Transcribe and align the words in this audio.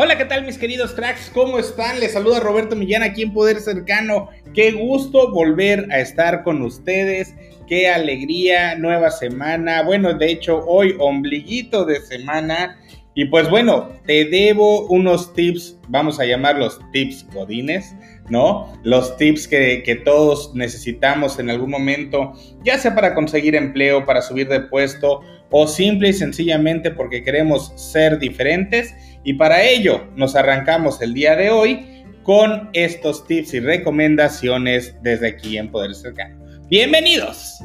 Hola, 0.00 0.16
¿qué 0.16 0.26
tal 0.26 0.46
mis 0.46 0.58
queridos 0.58 0.92
cracks? 0.92 1.28
¿Cómo 1.34 1.58
están? 1.58 1.98
Les 1.98 2.12
saluda 2.12 2.38
Roberto 2.38 2.76
Millán 2.76 3.02
aquí 3.02 3.22
en 3.22 3.32
Poder 3.32 3.58
Cercano. 3.58 4.28
Qué 4.54 4.70
gusto 4.70 5.32
volver 5.32 5.88
a 5.90 5.98
estar 5.98 6.44
con 6.44 6.62
ustedes. 6.62 7.34
Qué 7.66 7.88
alegría, 7.88 8.76
nueva 8.76 9.10
semana. 9.10 9.82
Bueno, 9.82 10.14
de 10.14 10.30
hecho, 10.30 10.64
hoy 10.68 10.94
ombliguito 11.00 11.84
de 11.84 12.00
semana. 12.00 12.78
Y 13.16 13.24
pues 13.24 13.50
bueno, 13.50 13.88
te 14.06 14.24
debo 14.26 14.86
unos 14.86 15.34
tips, 15.34 15.76
vamos 15.88 16.20
a 16.20 16.26
llamarlos 16.26 16.78
tips 16.92 17.26
godines, 17.34 17.96
¿no? 18.28 18.72
Los 18.84 19.16
tips 19.16 19.48
que, 19.48 19.82
que, 19.82 19.96
todos 19.96 20.54
necesitamos 20.54 21.40
en 21.40 21.50
algún 21.50 21.70
momento, 21.70 22.34
ya 22.62 22.78
sea 22.78 22.94
para 22.94 23.16
conseguir 23.16 23.56
empleo, 23.56 24.06
para 24.06 24.22
subir 24.22 24.46
de 24.46 24.60
puesto 24.60 25.22
o 25.50 25.66
simple 25.66 26.10
y 26.10 26.12
sencillamente 26.12 26.90
porque 26.90 27.22
queremos 27.22 27.72
ser 27.76 28.18
diferentes 28.18 28.94
y 29.24 29.34
para 29.34 29.62
ello 29.62 30.08
nos 30.16 30.36
arrancamos 30.36 31.00
el 31.00 31.14
día 31.14 31.36
de 31.36 31.50
hoy 31.50 32.04
con 32.22 32.68
estos 32.74 33.26
tips 33.26 33.54
y 33.54 33.60
recomendaciones 33.60 34.94
desde 35.02 35.28
aquí 35.28 35.56
en 35.56 35.70
Poder 35.70 35.94
Cercano. 35.94 36.44
Bienvenidos. 36.68 37.58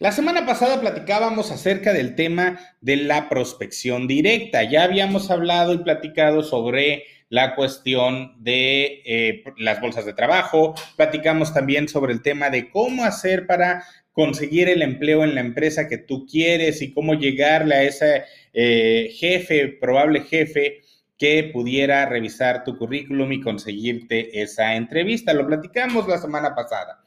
La 0.00 0.10
semana 0.12 0.44
pasada 0.44 0.80
platicábamos 0.80 1.50
acerca 1.50 1.92
del 1.92 2.16
tema 2.16 2.58
de 2.80 2.96
la 2.96 3.28
prospección 3.28 4.06
directa. 4.08 4.64
Ya 4.64 4.82
habíamos 4.82 5.30
hablado 5.30 5.72
y 5.72 5.78
platicado 5.78 6.42
sobre 6.42 7.04
la 7.28 7.54
cuestión 7.54 8.34
de 8.42 9.02
eh, 9.04 9.44
las 9.58 9.80
bolsas 9.80 10.04
de 10.04 10.12
trabajo, 10.12 10.74
platicamos 10.96 11.52
también 11.52 11.88
sobre 11.88 12.12
el 12.12 12.22
tema 12.22 12.50
de 12.50 12.70
cómo 12.70 13.04
hacer 13.04 13.46
para 13.46 13.84
conseguir 14.12 14.68
el 14.68 14.82
empleo 14.82 15.24
en 15.24 15.34
la 15.34 15.40
empresa 15.40 15.88
que 15.88 15.98
tú 15.98 16.26
quieres 16.26 16.80
y 16.80 16.92
cómo 16.92 17.14
llegarle 17.14 17.74
a 17.74 17.82
ese 17.82 18.24
eh, 18.52 19.10
jefe, 19.18 19.68
probable 19.80 20.20
jefe 20.20 20.82
que 21.18 21.50
pudiera 21.52 22.06
revisar 22.06 22.64
tu 22.64 22.76
currículum 22.78 23.32
y 23.32 23.40
conseguirte 23.40 24.40
esa 24.40 24.76
entrevista. 24.76 25.32
Lo 25.32 25.46
platicamos 25.46 26.06
la 26.06 26.18
semana 26.18 26.54
pasada. 26.54 27.02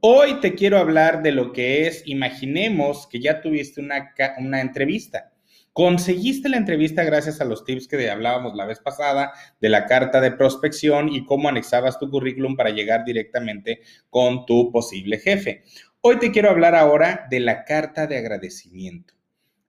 Hoy 0.00 0.40
te 0.40 0.54
quiero 0.54 0.78
hablar 0.78 1.22
de 1.22 1.32
lo 1.32 1.52
que 1.52 1.86
es, 1.86 2.02
imaginemos 2.06 3.06
que 3.06 3.20
ya 3.20 3.40
tuviste 3.40 3.80
una, 3.80 4.12
una 4.38 4.60
entrevista 4.60 5.31
Conseguiste 5.72 6.50
la 6.50 6.58
entrevista 6.58 7.02
gracias 7.02 7.40
a 7.40 7.46
los 7.46 7.64
tips 7.64 7.88
que 7.88 8.10
hablábamos 8.10 8.54
la 8.54 8.66
vez 8.66 8.78
pasada 8.80 9.32
de 9.58 9.70
la 9.70 9.86
carta 9.86 10.20
de 10.20 10.32
prospección 10.32 11.08
y 11.08 11.24
cómo 11.24 11.48
anexabas 11.48 11.98
tu 11.98 12.10
currículum 12.10 12.56
para 12.56 12.70
llegar 12.70 13.04
directamente 13.06 13.80
con 14.10 14.44
tu 14.44 14.70
posible 14.70 15.18
jefe. 15.18 15.64
Hoy 16.02 16.18
te 16.18 16.30
quiero 16.30 16.50
hablar 16.50 16.74
ahora 16.74 17.26
de 17.30 17.40
la 17.40 17.64
carta 17.64 18.06
de 18.06 18.18
agradecimiento. 18.18 19.14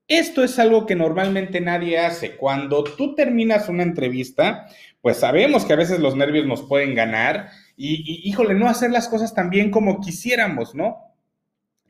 Esto 0.09 0.43
es 0.43 0.59
algo 0.59 0.85
que 0.85 0.95
normalmente 0.95 1.61
nadie 1.61 1.97
hace. 1.97 2.35
Cuando 2.35 2.83
tú 2.83 3.15
terminas 3.15 3.69
una 3.69 3.83
entrevista, 3.83 4.67
pues 4.99 5.17
sabemos 5.17 5.63
que 5.63 5.71
a 5.71 5.77
veces 5.77 5.99
los 5.99 6.17
nervios 6.17 6.45
nos 6.45 6.63
pueden 6.63 6.95
ganar 6.95 7.49
y, 7.77 8.03
y 8.05 8.29
híjole, 8.29 8.55
no 8.55 8.67
hacer 8.67 8.91
las 8.91 9.07
cosas 9.07 9.33
tan 9.33 9.49
bien 9.49 9.71
como 9.71 10.01
quisiéramos, 10.01 10.75
¿no? 10.75 11.12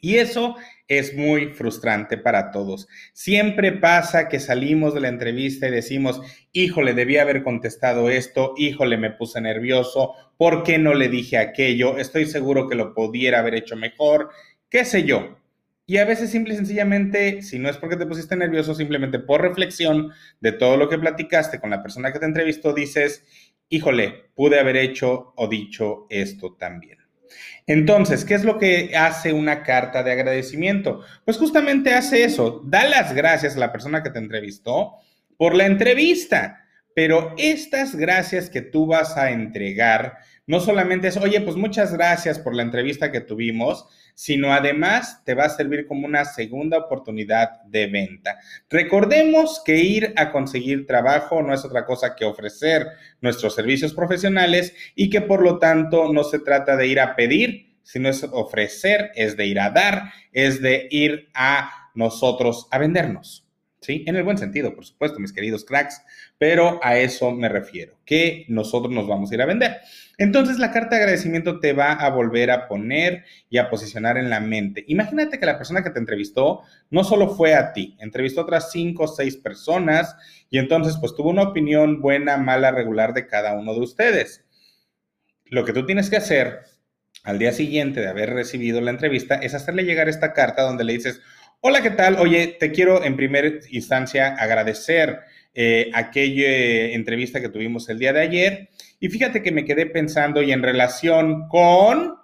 Y 0.03 0.17
eso 0.17 0.57
es 0.89 1.15
muy 1.15 1.53
frustrante 1.53 2.17
para 2.17 2.51
todos. 2.51 2.89
Siempre 3.13 3.71
pasa 3.71 4.27
que 4.27 4.41
salimos 4.41 4.93
de 4.93 4.99
la 4.99 5.07
entrevista 5.07 5.69
y 5.69 5.71
decimos, 5.71 6.19
híjole, 6.51 6.93
debía 6.93 7.21
haber 7.21 7.41
contestado 7.41 8.09
esto, 8.09 8.53
híjole, 8.57 8.97
me 8.97 9.11
puse 9.11 9.39
nervioso, 9.39 10.13
¿por 10.35 10.63
qué 10.63 10.77
no 10.77 10.93
le 10.93 11.07
dije 11.07 11.37
aquello? 11.37 11.97
Estoy 11.97 12.25
seguro 12.25 12.67
que 12.67 12.75
lo 12.75 12.93
pudiera 12.93 13.39
haber 13.39 13.55
hecho 13.55 13.77
mejor, 13.77 14.29
qué 14.69 14.83
sé 14.83 15.05
yo. 15.05 15.37
Y 15.85 15.95
a 15.99 16.05
veces 16.05 16.31
simple 16.31 16.53
y 16.53 16.57
sencillamente, 16.57 17.41
si 17.41 17.57
no 17.57 17.69
es 17.69 17.77
porque 17.77 17.95
te 17.95 18.05
pusiste 18.05 18.35
nervioso, 18.35 18.75
simplemente 18.75 19.19
por 19.19 19.41
reflexión 19.41 20.11
de 20.41 20.51
todo 20.51 20.75
lo 20.75 20.89
que 20.89 20.99
platicaste 20.99 21.61
con 21.61 21.69
la 21.69 21.81
persona 21.81 22.11
que 22.11 22.19
te 22.19 22.25
entrevistó, 22.25 22.73
dices, 22.73 23.23
híjole, 23.69 24.31
pude 24.35 24.59
haber 24.59 24.75
hecho 24.75 25.31
o 25.37 25.47
dicho 25.47 26.07
esto 26.09 26.57
también. 26.59 27.02
Entonces, 27.65 28.25
¿qué 28.25 28.33
es 28.33 28.43
lo 28.43 28.59
que 28.59 28.95
hace 28.95 29.31
una 29.33 29.63
carta 29.63 30.03
de 30.03 30.11
agradecimiento? 30.11 31.01
Pues 31.25 31.37
justamente 31.37 31.93
hace 31.93 32.23
eso, 32.23 32.61
da 32.65 32.85
las 32.85 33.13
gracias 33.13 33.55
a 33.55 33.59
la 33.59 33.71
persona 33.71 34.03
que 34.03 34.09
te 34.09 34.19
entrevistó 34.19 34.95
por 35.37 35.55
la 35.55 35.65
entrevista, 35.65 36.65
pero 36.95 37.33
estas 37.37 37.95
gracias 37.95 38.49
que 38.49 38.61
tú 38.61 38.85
vas 38.85 39.17
a 39.17 39.31
entregar 39.31 40.17
no 40.45 40.59
solamente 40.59 41.07
es, 41.07 41.17
oye, 41.17 41.39
pues 41.41 41.55
muchas 41.55 41.93
gracias 41.93 42.39
por 42.39 42.53
la 42.55 42.63
entrevista 42.63 43.11
que 43.11 43.21
tuvimos, 43.21 43.87
sino 44.13 44.53
además 44.53 45.23
te 45.25 45.33
va 45.33 45.45
a 45.45 45.49
servir 45.49 45.87
como 45.87 46.05
una 46.05 46.25
segunda 46.25 46.77
oportunidad 46.77 47.61
de 47.63 47.87
venta. 47.87 48.37
Recordemos 48.69 49.61
que 49.65 49.77
ir 49.77 50.13
a 50.17 50.31
conseguir 50.31 50.85
trabajo 50.85 51.41
no 51.41 51.53
es 51.53 51.63
otra 51.63 51.85
cosa 51.85 52.15
que 52.15 52.25
ofrecer 52.25 52.87
nuestros 53.21 53.55
servicios 53.55 53.93
profesionales 53.93 54.75
y 54.95 55.09
que 55.09 55.21
por 55.21 55.41
lo 55.41 55.59
tanto 55.59 56.11
no 56.11 56.23
se 56.23 56.39
trata 56.39 56.75
de 56.75 56.87
ir 56.87 56.99
a 56.99 57.15
pedir, 57.15 57.77
sino 57.83 58.09
es 58.09 58.23
ofrecer, 58.23 59.11
es 59.15 59.35
de 59.37 59.45
ir 59.45 59.59
a 59.59 59.69
dar, 59.69 60.11
es 60.31 60.61
de 60.61 60.87
ir 60.91 61.29
a 61.33 61.89
nosotros 61.95 62.67
a 62.71 62.77
vendernos. 62.77 63.42
¿Sí? 63.83 64.03
En 64.07 64.15
el 64.15 64.23
buen 64.23 64.37
sentido, 64.37 64.73
por 64.73 64.85
supuesto, 64.85 65.19
mis 65.19 65.33
queridos 65.33 65.65
cracks, 65.65 66.01
pero 66.37 66.79
a 66.83 66.97
eso 66.97 67.31
me 67.31 67.49
refiero, 67.49 67.99
que 68.05 68.45
nosotros 68.47 68.93
nos 68.93 69.07
vamos 69.07 69.31
a 69.31 69.35
ir 69.35 69.41
a 69.41 69.45
vender. 69.45 69.77
Entonces 70.17 70.59
la 70.59 70.71
carta 70.71 70.95
de 70.95 71.01
agradecimiento 71.01 71.59
te 71.59 71.73
va 71.73 71.93
a 71.93 72.09
volver 72.09 72.51
a 72.51 72.67
poner 72.67 73.25
y 73.49 73.57
a 73.57 73.69
posicionar 73.69 74.17
en 74.17 74.29
la 74.29 74.39
mente. 74.39 74.85
Imagínate 74.87 75.39
que 75.39 75.45
la 75.45 75.57
persona 75.57 75.83
que 75.83 75.89
te 75.89 75.99
entrevistó 75.99 76.61
no 76.89 77.03
solo 77.03 77.35
fue 77.35 77.55
a 77.55 77.73
ti, 77.73 77.97
entrevistó 77.99 78.41
a 78.41 78.43
otras 78.43 78.71
cinco 78.71 79.03
o 79.03 79.07
seis 79.07 79.37
personas 79.37 80.15
y 80.49 80.59
entonces 80.59 80.97
pues 80.99 81.15
tuvo 81.15 81.29
una 81.29 81.43
opinión 81.43 81.99
buena, 81.99 82.37
mala, 82.37 82.71
regular 82.71 83.13
de 83.13 83.27
cada 83.27 83.53
uno 83.53 83.73
de 83.73 83.81
ustedes. 83.81 84.45
Lo 85.45 85.65
que 85.65 85.73
tú 85.73 85.85
tienes 85.85 86.09
que 86.09 86.17
hacer 86.17 86.61
al 87.23 87.39
día 87.39 87.51
siguiente 87.53 88.01
de 88.01 88.07
haber 88.07 88.31
recibido 88.31 88.81
la 88.81 88.91
entrevista 88.91 89.35
es 89.35 89.53
hacerle 89.53 89.83
llegar 89.83 90.09
esta 90.09 90.33
carta 90.33 90.63
donde 90.63 90.83
le 90.83 90.93
dices, 90.93 91.21
Hola, 91.65 91.81
¿qué 91.81 91.91
tal? 91.91 92.17
Oye, 92.19 92.57
te 92.59 92.73
quiero 92.73 93.05
en 93.05 93.15
primera 93.15 93.49
instancia 93.71 94.35
agradecer 94.35 95.21
eh, 95.53 95.89
aquella 95.93 96.87
entrevista 96.91 97.39
que 97.39 97.47
tuvimos 97.47 97.87
el 97.87 97.99
día 97.99 98.11
de 98.11 98.19
ayer. 98.19 98.69
Y 98.99 99.07
fíjate 99.07 99.41
que 99.41 99.53
me 99.53 99.63
quedé 99.63 99.85
pensando 99.85 100.41
y 100.41 100.51
en 100.51 100.61
relación 100.61 101.47
con 101.47 102.15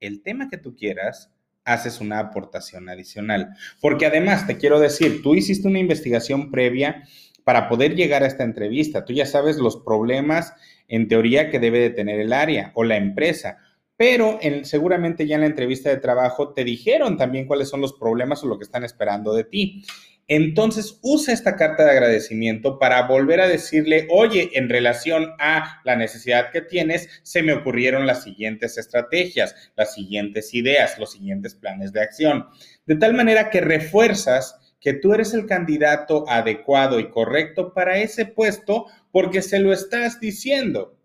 el 0.00 0.24
tema 0.24 0.48
que 0.48 0.58
tú 0.58 0.74
quieras, 0.74 1.32
haces 1.64 2.00
una 2.00 2.18
aportación 2.18 2.88
adicional. 2.88 3.50
Porque 3.80 4.06
además, 4.06 4.48
te 4.48 4.56
quiero 4.56 4.80
decir, 4.80 5.22
tú 5.22 5.36
hiciste 5.36 5.68
una 5.68 5.78
investigación 5.78 6.50
previa 6.50 7.04
para 7.44 7.68
poder 7.68 7.94
llegar 7.94 8.24
a 8.24 8.26
esta 8.26 8.42
entrevista. 8.42 9.04
Tú 9.04 9.12
ya 9.12 9.24
sabes 9.24 9.58
los 9.58 9.76
problemas 9.76 10.52
en 10.88 11.06
teoría 11.06 11.48
que 11.48 11.60
debe 11.60 11.78
de 11.78 11.90
tener 11.90 12.18
el 12.18 12.32
área 12.32 12.72
o 12.74 12.82
la 12.82 12.96
empresa 12.96 13.58
pero 14.00 14.38
seguramente 14.62 15.26
ya 15.26 15.34
en 15.34 15.42
la 15.42 15.46
entrevista 15.46 15.90
de 15.90 15.98
trabajo 15.98 16.54
te 16.54 16.64
dijeron 16.64 17.18
también 17.18 17.46
cuáles 17.46 17.68
son 17.68 17.82
los 17.82 17.92
problemas 17.92 18.42
o 18.42 18.46
lo 18.46 18.56
que 18.56 18.64
están 18.64 18.82
esperando 18.82 19.34
de 19.34 19.44
ti. 19.44 19.84
Entonces, 20.26 20.98
usa 21.02 21.34
esta 21.34 21.54
carta 21.54 21.84
de 21.84 21.90
agradecimiento 21.90 22.78
para 22.78 23.06
volver 23.06 23.42
a 23.42 23.46
decirle, 23.46 24.06
oye, 24.10 24.52
en 24.54 24.70
relación 24.70 25.34
a 25.38 25.82
la 25.84 25.96
necesidad 25.96 26.50
que 26.50 26.62
tienes, 26.62 27.10
se 27.24 27.42
me 27.42 27.52
ocurrieron 27.52 28.06
las 28.06 28.22
siguientes 28.24 28.78
estrategias, 28.78 29.54
las 29.76 29.92
siguientes 29.92 30.54
ideas, 30.54 30.98
los 30.98 31.12
siguientes 31.12 31.54
planes 31.54 31.92
de 31.92 32.00
acción. 32.00 32.46
De 32.86 32.96
tal 32.96 33.12
manera 33.12 33.50
que 33.50 33.60
refuerzas 33.60 34.74
que 34.80 34.94
tú 34.94 35.12
eres 35.12 35.34
el 35.34 35.44
candidato 35.44 36.24
adecuado 36.26 37.00
y 37.00 37.10
correcto 37.10 37.74
para 37.74 37.98
ese 37.98 38.24
puesto 38.24 38.86
porque 39.12 39.42
se 39.42 39.58
lo 39.58 39.74
estás 39.74 40.20
diciendo. 40.20 40.96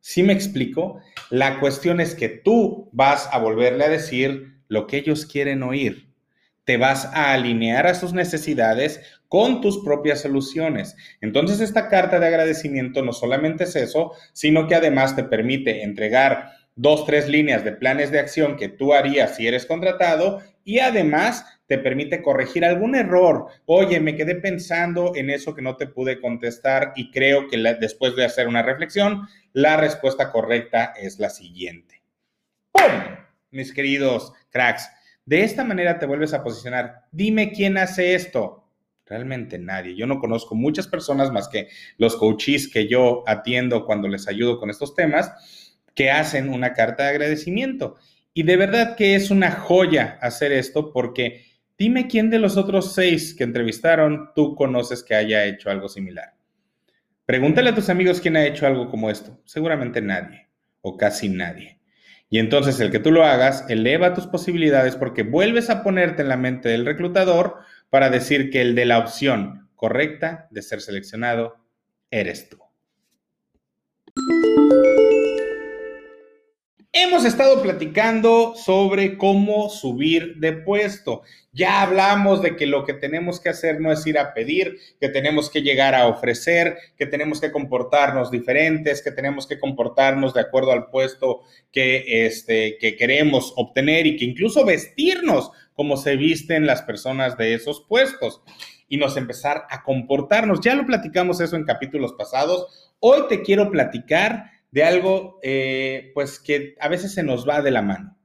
¿Sí 0.00 0.22
me 0.22 0.32
explico? 0.32 1.00
La 1.28 1.60
cuestión 1.60 2.00
es 2.00 2.14
que 2.14 2.28
tú 2.28 2.88
vas 2.92 3.28
a 3.32 3.38
volverle 3.38 3.84
a 3.84 3.90
decir 3.90 4.62
lo 4.68 4.86
que 4.86 4.96
ellos 4.96 5.26
quieren 5.26 5.62
oír. 5.62 6.08
Te 6.64 6.76
vas 6.76 7.06
a 7.06 7.32
alinear 7.32 7.86
a 7.86 7.94
sus 7.94 8.12
necesidades 8.12 9.00
con 9.28 9.60
tus 9.60 9.84
propias 9.84 10.22
soluciones. 10.22 10.96
Entonces, 11.20 11.60
esta 11.60 11.88
carta 11.88 12.18
de 12.18 12.26
agradecimiento 12.26 13.02
no 13.02 13.12
solamente 13.12 13.64
es 13.64 13.76
eso, 13.76 14.12
sino 14.32 14.66
que 14.66 14.74
además 14.74 15.16
te 15.16 15.24
permite 15.24 15.82
entregar 15.82 16.50
dos, 16.80 17.04
tres 17.04 17.28
líneas 17.28 17.62
de 17.62 17.72
planes 17.72 18.10
de 18.10 18.18
acción 18.18 18.56
que 18.56 18.70
tú 18.70 18.94
harías 18.94 19.36
si 19.36 19.46
eres 19.46 19.66
contratado 19.66 20.40
y 20.64 20.78
además 20.78 21.44
te 21.66 21.76
permite 21.76 22.22
corregir 22.22 22.64
algún 22.64 22.94
error. 22.94 23.48
Oye, 23.66 24.00
me 24.00 24.16
quedé 24.16 24.36
pensando 24.36 25.12
en 25.14 25.28
eso 25.28 25.54
que 25.54 25.60
no 25.60 25.76
te 25.76 25.86
pude 25.86 26.20
contestar 26.20 26.94
y 26.96 27.10
creo 27.10 27.48
que 27.48 27.58
después 27.78 28.16
de 28.16 28.24
hacer 28.24 28.48
una 28.48 28.62
reflexión, 28.62 29.28
la 29.52 29.76
respuesta 29.76 30.32
correcta 30.32 30.94
es 30.98 31.18
la 31.18 31.28
siguiente. 31.28 32.02
¡Pum! 32.72 32.82
Mis 33.50 33.74
queridos 33.74 34.32
cracks, 34.48 34.88
de 35.26 35.42
esta 35.42 35.64
manera 35.64 35.98
te 35.98 36.06
vuelves 36.06 36.32
a 36.32 36.42
posicionar. 36.42 37.04
Dime 37.12 37.52
quién 37.52 37.76
hace 37.76 38.14
esto. 38.14 38.64
Realmente 39.04 39.58
nadie. 39.58 39.96
Yo 39.96 40.06
no 40.06 40.18
conozco 40.18 40.54
muchas 40.54 40.86
personas 40.86 41.30
más 41.30 41.48
que 41.48 41.68
los 41.98 42.16
coaches 42.16 42.68
que 42.68 42.88
yo 42.88 43.22
atiendo 43.26 43.84
cuando 43.84 44.08
les 44.08 44.28
ayudo 44.28 44.58
con 44.58 44.70
estos 44.70 44.94
temas 44.94 45.69
que 45.94 46.10
hacen 46.10 46.48
una 46.48 46.72
carta 46.72 47.04
de 47.04 47.10
agradecimiento. 47.10 47.96
Y 48.32 48.44
de 48.44 48.56
verdad 48.56 48.96
que 48.96 49.14
es 49.14 49.30
una 49.30 49.50
joya 49.50 50.18
hacer 50.20 50.52
esto 50.52 50.92
porque 50.92 51.44
Dime 51.80 52.08
quién 52.08 52.28
de 52.28 52.38
los 52.38 52.58
otros 52.58 52.92
seis 52.92 53.32
que 53.32 53.42
entrevistaron 53.42 54.32
tú 54.34 54.54
conoces 54.54 55.02
que 55.02 55.14
haya 55.14 55.46
hecho 55.46 55.70
algo 55.70 55.88
similar. 55.88 56.34
Pregúntale 57.24 57.70
a 57.70 57.74
tus 57.74 57.88
amigos 57.88 58.20
quién 58.20 58.36
ha 58.36 58.44
hecho 58.44 58.66
algo 58.66 58.90
como 58.90 59.08
esto. 59.08 59.40
Seguramente 59.46 60.02
nadie 60.02 60.50
o 60.82 60.98
casi 60.98 61.30
nadie. 61.30 61.80
Y 62.28 62.38
entonces 62.38 62.78
el 62.80 62.90
que 62.90 62.98
tú 62.98 63.10
lo 63.10 63.24
hagas 63.24 63.64
eleva 63.70 64.12
tus 64.12 64.26
posibilidades 64.26 64.94
porque 64.94 65.22
vuelves 65.22 65.70
a 65.70 65.82
ponerte 65.82 66.20
en 66.20 66.28
la 66.28 66.36
mente 66.36 66.68
del 66.68 66.84
reclutador 66.84 67.60
para 67.88 68.10
decir 68.10 68.50
que 68.50 68.60
el 68.60 68.74
de 68.74 68.84
la 68.84 68.98
opción 68.98 69.70
correcta 69.74 70.48
de 70.50 70.60
ser 70.60 70.82
seleccionado 70.82 71.64
eres 72.10 72.50
tú. 72.50 72.58
Hemos 76.92 77.24
estado 77.24 77.62
platicando 77.62 78.56
sobre 78.56 79.16
cómo 79.16 79.70
subir 79.70 80.38
de 80.38 80.52
puesto. 80.54 81.22
Ya 81.52 81.82
hablamos 81.82 82.42
de 82.42 82.56
que 82.56 82.66
lo 82.66 82.84
que 82.84 82.94
tenemos 82.94 83.38
que 83.38 83.48
hacer 83.48 83.80
no 83.80 83.92
es 83.92 84.04
ir 84.08 84.18
a 84.18 84.34
pedir, 84.34 84.76
que 84.98 85.08
tenemos 85.08 85.50
que 85.50 85.62
llegar 85.62 85.94
a 85.94 86.08
ofrecer, 86.08 86.76
que 86.96 87.06
tenemos 87.06 87.40
que 87.40 87.52
comportarnos 87.52 88.32
diferentes, 88.32 89.02
que 89.02 89.12
tenemos 89.12 89.46
que 89.46 89.60
comportarnos 89.60 90.34
de 90.34 90.40
acuerdo 90.40 90.72
al 90.72 90.90
puesto 90.90 91.42
que, 91.70 92.26
este, 92.26 92.76
que 92.80 92.96
queremos 92.96 93.52
obtener 93.54 94.08
y 94.08 94.16
que 94.16 94.24
incluso 94.24 94.64
vestirnos 94.64 95.52
como 95.74 95.96
se 95.96 96.16
visten 96.16 96.66
las 96.66 96.82
personas 96.82 97.38
de 97.38 97.54
esos 97.54 97.86
puestos 97.88 98.42
y 98.88 98.96
nos 98.96 99.16
empezar 99.16 99.64
a 99.70 99.84
comportarnos. 99.84 100.60
Ya 100.60 100.74
lo 100.74 100.86
platicamos 100.86 101.40
eso 101.40 101.54
en 101.54 101.64
capítulos 101.64 102.14
pasados. 102.14 102.90
Hoy 102.98 103.28
te 103.28 103.42
quiero 103.42 103.70
platicar 103.70 104.59
de 104.70 104.84
algo, 104.84 105.38
eh, 105.42 106.10
pues 106.14 106.38
que 106.38 106.74
a 106.80 106.88
veces 106.88 107.12
se 107.12 107.22
nos 107.22 107.48
va 107.48 107.62
de 107.62 107.70
la 107.70 107.82
mano. 107.82 108.16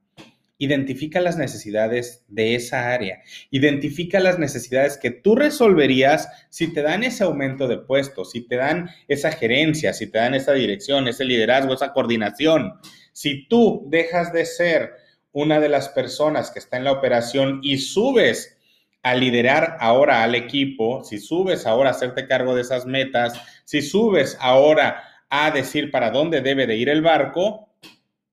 Identifica 0.57 1.19
las 1.19 1.37
necesidades 1.37 2.23
de 2.29 2.55
esa 2.55 2.93
área. 2.93 3.21
Identifica 3.51 4.19
las 4.21 4.39
necesidades 4.39 4.97
que 4.97 5.11
tú 5.11 5.35
resolverías 5.35 6.29
si 6.49 6.71
te 6.73 6.81
dan 6.81 7.03
ese 7.03 7.25
aumento 7.25 7.67
de 7.67 7.79
puesto, 7.79 8.23
si 8.23 8.47
te 8.47 8.55
dan 8.55 8.89
esa 9.07 9.31
gerencia, 9.31 9.91
si 9.91 10.07
te 10.07 10.17
dan 10.17 10.33
esa 10.33 10.53
dirección, 10.53 11.07
ese 11.07 11.25
liderazgo, 11.25 11.73
esa 11.73 11.91
coordinación. 11.91 12.79
Si 13.11 13.47
tú 13.47 13.85
dejas 13.89 14.31
de 14.31 14.45
ser 14.45 14.93
una 15.33 15.59
de 15.59 15.67
las 15.67 15.89
personas 15.89 16.51
que 16.51 16.59
está 16.59 16.77
en 16.77 16.85
la 16.85 16.93
operación 16.93 17.59
y 17.61 17.79
subes 17.79 18.57
a 19.03 19.13
liderar 19.13 19.75
ahora 19.81 20.23
al 20.23 20.33
equipo, 20.33 21.03
si 21.03 21.19
subes 21.19 21.65
ahora 21.65 21.89
a 21.89 21.91
hacerte 21.91 22.27
cargo 22.27 22.55
de 22.55 22.61
esas 22.61 22.85
metas, 22.85 23.33
si 23.65 23.81
subes 23.81 24.37
ahora 24.39 25.03
a 25.43 25.51
decir 25.51 25.91
para 25.91 26.11
dónde 26.11 26.41
debe 26.41 26.65
de 26.67 26.77
ir 26.77 26.89
el 26.89 27.01
barco, 27.01 27.75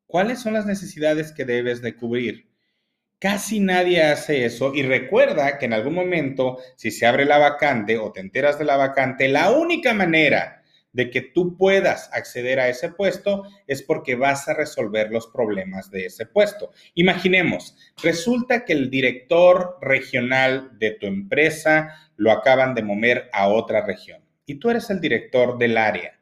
¿cuáles 0.06 0.40
son 0.40 0.52
las 0.52 0.66
necesidades 0.66 1.32
que 1.32 1.44
debes 1.44 1.82
de 1.82 1.96
cubrir? 1.96 2.48
Casi 3.18 3.60
nadie 3.60 4.02
hace 4.02 4.44
eso 4.44 4.72
y 4.74 4.82
recuerda 4.82 5.58
que 5.58 5.66
en 5.66 5.72
algún 5.72 5.94
momento, 5.94 6.58
si 6.76 6.90
se 6.90 7.06
abre 7.06 7.24
la 7.24 7.38
vacante 7.38 7.98
o 7.98 8.12
te 8.12 8.20
enteras 8.20 8.58
de 8.58 8.64
la 8.64 8.76
vacante, 8.76 9.28
la 9.28 9.50
única 9.50 9.94
manera 9.94 10.62
de 10.92 11.10
que 11.10 11.22
tú 11.22 11.56
puedas 11.56 12.10
acceder 12.12 12.60
a 12.60 12.68
ese 12.68 12.90
puesto 12.90 13.44
es 13.66 13.82
porque 13.82 14.14
vas 14.14 14.48
a 14.48 14.54
resolver 14.54 15.10
los 15.10 15.26
problemas 15.28 15.90
de 15.90 16.06
ese 16.06 16.26
puesto. 16.26 16.70
Imaginemos, 16.94 17.76
resulta 18.02 18.64
que 18.64 18.74
el 18.74 18.90
director 18.90 19.78
regional 19.80 20.78
de 20.78 20.92
tu 20.92 21.06
empresa 21.06 22.10
lo 22.16 22.30
acaban 22.30 22.74
de 22.74 22.82
mover 22.82 23.30
a 23.32 23.48
otra 23.48 23.84
región 23.84 24.22
y 24.46 24.56
tú 24.56 24.70
eres 24.70 24.90
el 24.90 25.00
director 25.00 25.58
del 25.58 25.78
área 25.78 26.21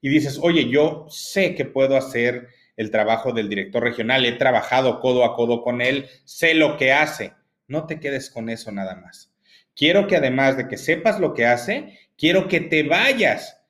y 0.00 0.08
dices, 0.08 0.38
oye, 0.42 0.68
yo 0.68 1.06
sé 1.08 1.54
que 1.54 1.64
puedo 1.64 1.96
hacer 1.96 2.48
el 2.76 2.90
trabajo 2.90 3.32
del 3.32 3.48
director 3.48 3.82
regional, 3.82 4.24
he 4.24 4.32
trabajado 4.32 5.00
codo 5.00 5.24
a 5.24 5.34
codo 5.34 5.62
con 5.62 5.82
él, 5.82 6.06
sé 6.24 6.54
lo 6.54 6.76
que 6.76 6.92
hace. 6.92 7.34
No 7.68 7.86
te 7.86 8.00
quedes 8.00 8.30
con 8.30 8.48
eso 8.48 8.72
nada 8.72 8.96
más. 8.96 9.32
Quiero 9.76 10.06
que 10.06 10.16
además 10.16 10.56
de 10.56 10.66
que 10.66 10.76
sepas 10.76 11.20
lo 11.20 11.34
que 11.34 11.46
hace, 11.46 11.98
quiero 12.16 12.48
que 12.48 12.60
te 12.60 12.82
vayas 12.82 13.60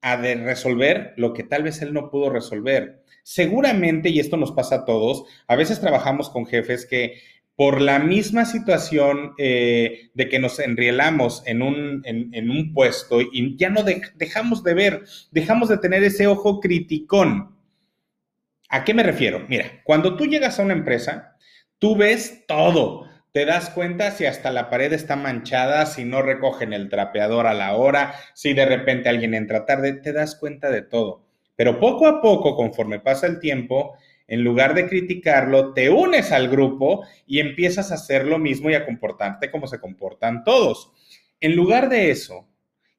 a 0.00 0.16
resolver 0.16 1.14
lo 1.16 1.32
que 1.32 1.42
tal 1.42 1.64
vez 1.64 1.82
él 1.82 1.92
no 1.92 2.10
pudo 2.10 2.30
resolver. 2.30 3.02
Seguramente, 3.22 4.08
y 4.08 4.20
esto 4.20 4.36
nos 4.36 4.52
pasa 4.52 4.76
a 4.76 4.84
todos, 4.84 5.24
a 5.46 5.56
veces 5.56 5.80
trabajamos 5.80 6.30
con 6.30 6.46
jefes 6.46 6.86
que 6.86 7.20
por 7.58 7.80
la 7.80 7.98
misma 7.98 8.44
situación 8.44 9.34
eh, 9.36 10.10
de 10.14 10.28
que 10.28 10.38
nos 10.38 10.60
enrielamos 10.60 11.42
en 11.44 11.62
un, 11.62 12.02
en, 12.04 12.50
un 12.50 12.72
puesto 12.72 13.20
y 13.20 13.56
ya 13.56 13.68
no 13.68 13.82
dejamos 13.82 14.62
de 14.62 14.74
ver, 14.74 15.02
dejamos 15.32 15.68
de 15.68 15.78
tener 15.78 16.04
ese 16.04 16.28
ojo 16.28 16.60
criticón. 16.60 17.56
¿A 18.68 18.84
qué 18.84 18.94
me 18.94 19.02
refiero? 19.02 19.44
Mira, 19.48 19.82
cuando 19.82 20.14
tú 20.14 20.26
llegas 20.26 20.60
a 20.60 20.62
una 20.62 20.74
empresa, 20.74 21.36
tú 21.80 21.96
ves 21.96 22.44
todo. 22.46 23.08
Te 23.32 23.44
das 23.44 23.70
cuenta 23.70 24.12
si 24.12 24.24
hasta 24.24 24.52
la 24.52 24.70
pared 24.70 24.92
está 24.92 25.16
manchada, 25.16 25.84
si 25.86 26.04
no 26.04 26.22
recogen 26.22 26.72
el 26.72 26.88
trapeador 26.88 27.48
a 27.48 27.54
la 27.54 27.74
hora, 27.74 28.14
si 28.34 28.52
de 28.52 28.66
repente 28.66 29.08
alguien 29.08 29.34
entra 29.34 29.66
tarde, 29.66 29.94
te 29.94 30.12
das 30.12 30.36
cuenta 30.36 30.70
de 30.70 30.82
todo. 30.82 31.26
Pero 31.56 31.80
poco 31.80 32.06
a 32.06 32.22
poco, 32.22 32.54
conforme 32.54 33.00
pasa 33.00 33.26
el 33.26 33.40
tiempo, 33.40 33.96
en 34.28 34.44
lugar 34.44 34.74
de 34.74 34.86
criticarlo, 34.86 35.72
te 35.72 35.90
unes 35.90 36.30
al 36.32 36.48
grupo 36.48 37.04
y 37.26 37.40
empiezas 37.40 37.90
a 37.90 37.94
hacer 37.94 38.26
lo 38.26 38.38
mismo 38.38 38.70
y 38.70 38.74
a 38.74 38.84
comportarte 38.84 39.50
como 39.50 39.66
se 39.66 39.80
comportan 39.80 40.44
todos. 40.44 40.92
En 41.40 41.56
lugar 41.56 41.88
de 41.88 42.10
eso, 42.10 42.46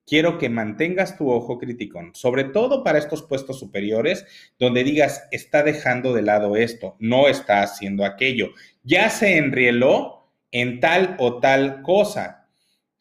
quiero 0.07 0.39
que 0.39 0.49
mantengas 0.49 1.17
tu 1.17 1.29
ojo 1.29 1.59
crítico, 1.59 2.01
sobre 2.13 2.45
todo 2.45 2.83
para 2.83 2.97
estos 2.97 3.21
puestos 3.21 3.59
superiores, 3.59 4.25
donde 4.57 4.83
digas, 4.83 5.27
está 5.31 5.61
dejando 5.61 6.13
de 6.13 6.23
lado 6.23 6.55
esto, 6.55 6.95
no 6.99 7.27
está 7.27 7.61
haciendo 7.61 8.03
aquello, 8.03 8.49
ya 8.83 9.11
se 9.11 9.37
enrieló 9.37 10.31
en 10.51 10.79
tal 10.79 11.15
o 11.19 11.39
tal 11.39 11.83
cosa. 11.83 12.47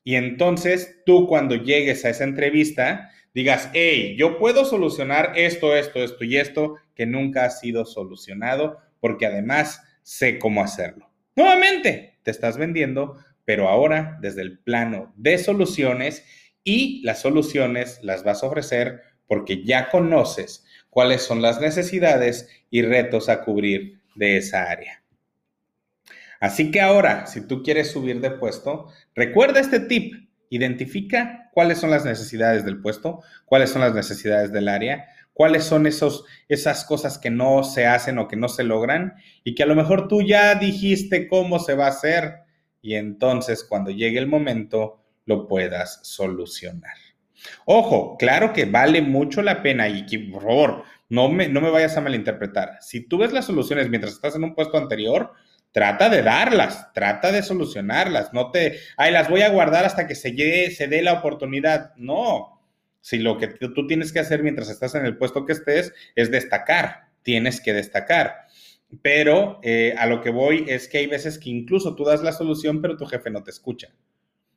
Y 0.05 0.17
entonces 0.17 1.01
tú 1.07 1.27
cuando 1.27 1.55
llegues 1.55 2.05
a 2.05 2.11
esa 2.11 2.25
entrevista, 2.25 3.11
digas, 3.33 3.71
hey, 3.73 4.15
yo 4.19 4.39
puedo 4.39 4.67
solucionar 4.67 5.33
esto, 5.37 5.75
esto, 5.75 6.03
esto 6.03 6.25
y 6.25 6.37
esto 6.37 6.77
que 6.99 7.07
nunca 7.07 7.45
ha 7.45 7.51
sido 7.51 7.87
solucionado, 7.87 8.81
porque 8.99 9.25
además 9.25 9.81
sé 10.03 10.41
cómo 10.41 10.65
hacerlo. 10.65 11.09
Nuevamente, 11.37 12.19
te 12.25 12.33
estás 12.33 12.59
vendiendo, 12.59 13.17
pero 13.45 13.69
ahora 13.69 14.19
desde 14.21 14.43
el 14.43 14.59
plano 14.59 15.13
de 15.17 15.39
soluciones 15.39 16.25
y 16.65 17.01
las 17.05 17.21
soluciones 17.21 18.01
las 18.03 18.25
vas 18.25 18.43
a 18.43 18.49
ofrecer 18.49 19.03
porque 19.29 19.65
ya 19.65 19.91
conoces 19.91 20.65
cuáles 20.91 21.23
son 21.23 21.41
las 21.41 21.61
necesidades 21.61 22.49
y 22.69 22.83
retos 22.83 23.29
a 23.29 23.45
cubrir 23.45 24.01
de 24.17 24.39
esa 24.39 24.69
área. 24.69 25.05
Así 26.41 26.73
que 26.73 26.81
ahora, 26.81 27.27
si 27.27 27.47
tú 27.47 27.63
quieres 27.63 27.93
subir 27.93 28.21
de 28.21 28.33
puesto, 28.33 28.89
recuerda 29.15 29.61
este 29.61 29.79
tip 29.79 30.29
Identifica 30.51 31.51
cuáles 31.53 31.79
son 31.79 31.91
las 31.91 32.05
necesidades 32.05 32.65
del 32.65 32.81
puesto, 32.81 33.23
cuáles 33.45 33.71
son 33.71 33.83
las 33.83 33.95
necesidades 33.95 34.51
del 34.51 34.69
área, 34.69 35.07
cuáles 35.39 35.63
son 35.63 35.87
esos, 35.87 36.25
esas 36.49 36.85
cosas 36.85 37.17
que 37.17 37.31
no 37.31 37.63
se 37.63 37.87
hacen 37.87 38.19
o 38.19 38.27
que 38.27 38.35
no 38.35 38.49
se 38.49 38.65
logran 38.65 39.15
y 39.45 39.55
que 39.55 39.63
a 39.63 39.67
lo 39.67 39.77
mejor 39.77 40.09
tú 40.09 40.21
ya 40.21 40.57
dijiste 40.57 41.29
cómo 41.29 41.61
se 41.61 41.77
va 41.77 41.87
a 41.87 41.91
hacer 41.91 42.41
y 42.83 42.97
entonces 42.97 43.63
cuando 43.63 43.93
llegue 43.93 44.19
el 44.19 44.27
momento 44.27 45.01
lo 45.27 45.47
puedas 45.47 46.01
solucionar. 46.03 46.97
Ojo, 47.67 48.17
claro 48.19 48.53
que 48.53 48.65
vale 48.65 49.01
mucho 49.01 49.41
la 49.41 49.63
pena 49.63 49.89
y 49.89 50.07
que, 50.07 50.19
por 50.19 50.43
favor, 50.43 50.83
no 51.09 51.29
me, 51.29 51.47
no 51.47 51.61
me 51.61 51.71
vayas 51.71 51.97
a 51.97 52.01
malinterpretar. 52.01 52.79
Si 52.81 53.07
tú 53.07 53.19
ves 53.19 53.33
las 53.33 53.45
soluciones 53.45 53.89
mientras 53.89 54.15
estás 54.15 54.35
en 54.35 54.43
un 54.43 54.57
puesto 54.57 54.77
anterior, 54.77 55.35
trata 55.71 56.09
de 56.09 56.25
darlas, 56.25 56.93
trata 56.93 57.31
de 57.31 57.45
solucionarlas, 57.45 58.33
no 58.33 58.51
te, 58.51 58.81
ay, 58.97 59.13
las 59.13 59.31
voy 59.31 59.43
a 59.43 59.51
guardar 59.51 59.85
hasta 59.85 60.09
que 60.09 60.17
se, 60.17 60.33
llegue, 60.33 60.73
se 60.73 60.89
dé 60.89 61.01
la 61.01 61.13
oportunidad. 61.13 61.95
No, 61.95 62.58
si 63.09 63.19
lo 63.21 63.39
que 63.39 63.47
tú 63.47 63.87
tienes 63.87 64.13
que 64.13 64.19
hacer 64.19 64.43
mientras 64.43 64.69
estás 64.69 64.95
en 64.95 65.07
el 65.07 65.17
puesto 65.17 65.47
que 65.47 65.55
estés 65.55 65.95
es 66.15 66.31
destacar, 66.31 67.09
tienes 67.23 67.59
que 67.63 67.73
destacar. 67.73 68.45
Pero 69.01 69.61
eh, 69.63 69.95
a 69.97 70.05
lo 70.05 70.21
que 70.21 70.29
voy 70.29 70.67
es 70.69 70.89
que 70.89 70.99
hay 70.99 71.07
veces 71.07 71.39
que 71.39 71.49
incluso 71.49 71.95
tú 71.95 72.05
das 72.05 72.23
la 72.23 72.33
solución, 72.33 72.83
pero 72.83 72.99
tu 72.99 73.07
jefe 73.07 73.31
no 73.31 73.43
te 73.43 73.51
escucha 73.51 73.95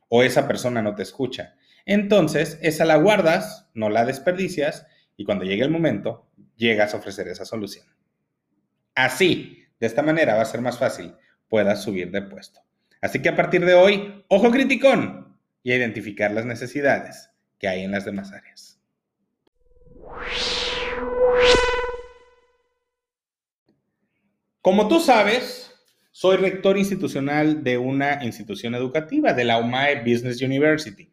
o 0.09 0.21
esa 0.21 0.49
persona 0.49 0.81
no 0.81 0.95
te 0.95 1.03
escucha. 1.03 1.55
Entonces, 1.85 2.59
esa 2.61 2.83
la 2.83 2.97
guardas, 2.97 3.69
no 3.73 3.89
la 3.89 4.03
desperdicias 4.03 4.85
y 5.15 5.23
cuando 5.23 5.45
llegue 5.45 5.63
el 5.63 5.71
momento, 5.71 6.27
llegas 6.57 6.93
a 6.93 6.97
ofrecer 6.97 7.29
esa 7.29 7.45
solución. 7.45 7.85
Así, 8.95 9.63
de 9.79 9.87
esta 9.87 10.01
manera 10.01 10.35
va 10.35 10.41
a 10.41 10.45
ser 10.45 10.59
más 10.59 10.77
fácil 10.77 11.13
puedas 11.47 11.83
subir 11.83 12.11
de 12.11 12.21
puesto. 12.21 12.59
Así 12.99 13.21
que 13.21 13.29
a 13.29 13.35
partir 13.37 13.63
de 13.63 13.75
hoy, 13.75 14.25
ojo 14.27 14.51
criticón 14.51 15.37
y 15.63 15.71
a 15.71 15.77
identificar 15.77 16.31
las 16.31 16.45
necesidades 16.45 17.30
que 17.61 17.67
hay 17.67 17.83
en 17.83 17.91
las 17.91 18.05
demás 18.05 18.33
áreas. 18.33 18.81
Como 24.61 24.87
tú 24.87 24.99
sabes, 24.99 25.71
soy 26.11 26.37
rector 26.37 26.77
institucional 26.77 27.63
de 27.63 27.77
una 27.77 28.25
institución 28.25 28.73
educativa, 28.73 29.33
de 29.33 29.45
la 29.45 29.59
UMAE 29.59 30.01
Business 30.01 30.41
University. 30.41 31.09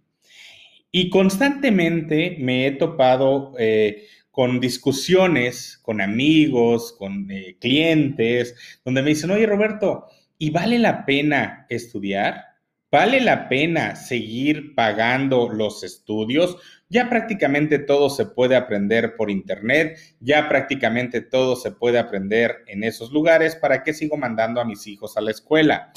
Y 0.90 1.10
constantemente 1.10 2.38
me 2.40 2.66
he 2.66 2.70
topado 2.72 3.54
eh, 3.58 4.06
con 4.30 4.58
discusiones 4.58 5.78
con 5.82 6.00
amigos, 6.00 6.94
con 6.98 7.30
eh, 7.30 7.58
clientes, 7.60 8.80
donde 8.84 9.02
me 9.02 9.10
dicen, 9.10 9.30
oye 9.30 9.46
Roberto, 9.46 10.06
¿Y 10.40 10.50
vale 10.50 10.78
la 10.78 11.04
pena 11.04 11.66
estudiar? 11.68 12.47
¿Vale 12.90 13.20
la 13.20 13.50
pena 13.50 13.96
seguir 13.96 14.74
pagando 14.74 15.50
los 15.50 15.84
estudios? 15.84 16.56
Ya 16.88 17.10
prácticamente 17.10 17.78
todo 17.78 18.08
se 18.08 18.24
puede 18.24 18.56
aprender 18.56 19.14
por 19.14 19.30
internet, 19.30 19.98
ya 20.20 20.48
prácticamente 20.48 21.20
todo 21.20 21.54
se 21.54 21.70
puede 21.72 21.98
aprender 21.98 22.64
en 22.66 22.84
esos 22.84 23.12
lugares. 23.12 23.56
¿Para 23.56 23.82
qué 23.82 23.92
sigo 23.92 24.16
mandando 24.16 24.58
a 24.62 24.64
mis 24.64 24.86
hijos 24.86 25.18
a 25.18 25.20
la 25.20 25.32
escuela? 25.32 25.92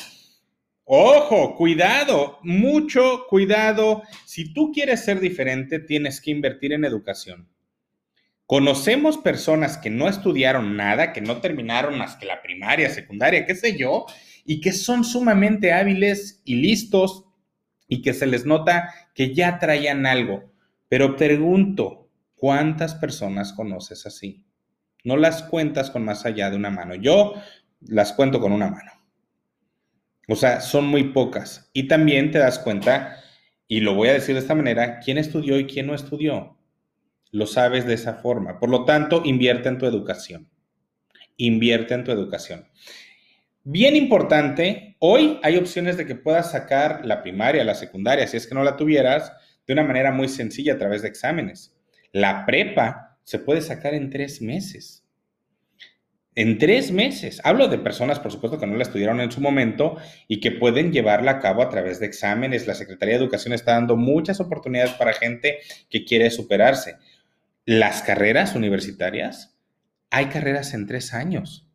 Ojo, 0.84 1.56
cuidado, 1.56 2.40
mucho 2.44 3.26
cuidado. 3.30 4.04
Si 4.26 4.54
tú 4.54 4.74
quieres 4.74 5.06
ser 5.06 5.22
diferente, 5.22 5.80
tienes 5.80 6.20
que 6.20 6.32
invertir 6.32 6.74
en 6.74 6.84
educación. 6.84 7.48
Conocemos 8.46 9.18
personas 9.18 9.78
que 9.78 9.90
no 9.90 10.10
estudiaron 10.10 10.76
nada, 10.76 11.14
que 11.14 11.22
no 11.22 11.40
terminaron 11.40 11.98
más 11.98 12.18
que 12.18 12.26
la 12.26 12.42
primaria, 12.42 12.90
secundaria, 12.90 13.46
qué 13.46 13.56
sé 13.56 13.78
yo, 13.78 14.06
y 14.52 14.60
que 14.60 14.74
son 14.74 15.06
sumamente 15.06 15.72
hábiles 15.72 16.42
y 16.44 16.56
listos 16.56 17.24
y 17.88 18.02
que 18.02 18.14
se 18.14 18.28
les 18.28 18.46
nota 18.46 18.94
que 19.16 19.34
ya 19.34 19.60
traían 19.60 20.06
algo. 20.06 20.52
Pero 20.90 21.16
pregunto, 21.16 22.10
¿cuántas 22.36 22.94
personas 22.94 23.54
conoces 23.54 24.06
así? 24.06 24.46
No 25.06 25.16
las 25.16 25.44
cuentas 25.44 25.90
con 25.90 26.04
más 26.04 26.26
allá 26.26 26.50
de 26.50 26.58
una 26.58 26.70
mano. 26.70 26.96
Yo 26.96 27.34
las 27.80 28.12
cuento 28.12 28.42
con 28.42 28.52
una 28.52 28.70
mano. 28.70 28.92
O 30.28 30.36
sea, 30.36 30.60
son 30.60 30.86
muy 30.86 31.06
pocas. 31.14 31.70
Y 31.72 31.88
también 31.88 32.32
te 32.32 32.40
das 32.40 32.60
cuenta, 32.60 33.24
y 33.70 33.80
lo 33.80 33.96
voy 33.96 34.10
a 34.10 34.14
decir 34.14 34.36
de 34.36 34.42
esta 34.42 34.54
manera, 34.54 35.00
quién 35.00 35.18
estudió 35.18 35.58
y 35.58 35.66
quién 35.66 35.88
no 35.88 35.96
estudió. 35.96 36.58
Lo 37.32 37.48
sabes 37.48 37.86
de 37.86 37.94
esa 37.94 38.16
forma. 38.16 38.60
Por 38.60 38.70
lo 38.70 38.84
tanto, 38.84 39.22
invierte 39.24 39.70
en 39.70 39.78
tu 39.78 39.86
educación. 39.86 40.50
Invierte 41.38 41.94
en 41.94 42.04
tu 42.04 42.12
educación. 42.12 42.68
Bien 43.64 43.96
importante, 43.96 44.96
hoy 44.98 45.40
hay 45.44 45.58
opciones 45.58 45.96
de 45.96 46.08
que 46.08 46.16
puedas 46.16 46.52
sacar 46.52 47.06
la 47.06 47.22
primaria, 47.22 47.64
la 47.64 47.76
secundaria, 47.76 48.26
si 48.26 48.36
es 48.36 48.48
que 48.48 48.56
no 48.56 48.64
la 48.64 48.76
tuvieras, 48.76 49.34
de 49.68 49.74
una 49.74 49.84
manera 49.84 50.12
muy 50.12 50.30
sencilla 50.30 50.74
a 50.74 50.78
través 50.80 51.04
de 51.04 51.10
exámenes. 51.10 51.78
La 52.12 52.48
prepa 52.48 53.20
se 53.24 53.38
puede 53.38 53.62
sacar 53.62 53.94
en 53.94 54.10
tres 54.10 54.42
meses. 54.42 55.06
En 56.34 56.58
tres 56.58 56.92
meses. 56.92 57.40
Hablo 57.44 57.68
de 57.68 57.78
personas, 57.78 58.20
por 58.20 58.32
supuesto, 58.32 58.58
que 58.58 58.66
no 58.66 58.78
la 58.78 58.82
estudiaron 58.82 59.22
en 59.22 59.32
su 59.32 59.42
momento 59.42 59.98
y 60.28 60.40
que 60.40 60.50
pueden 60.50 60.92
llevarla 60.92 61.34
a 61.34 61.40
cabo 61.40 61.62
a 61.62 61.70
través 61.70 62.00
de 62.00 62.08
exámenes. 62.08 62.66
La 62.66 62.74
Secretaría 62.74 63.16
de 63.16 63.22
Educación 63.22 63.54
está 63.54 63.74
dando 63.74 63.96
muchas 63.96 64.40
oportunidades 64.40 64.94
para 64.94 65.14
gente 65.14 65.60
que 65.88 66.04
quiere 66.04 66.32
superarse. 66.32 66.96
Las 67.66 68.02
carreras 68.02 68.56
universitarias, 68.56 69.56
hay 70.10 70.26
carreras 70.28 70.74
en 70.74 70.88
tres 70.88 71.14
años. 71.14 71.71